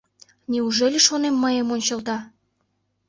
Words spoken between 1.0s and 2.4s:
шонем, мыйым ончылта.